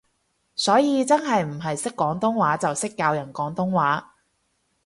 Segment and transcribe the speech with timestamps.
[0.55, 4.15] 所以真係唔係識廣東話就識教人廣東話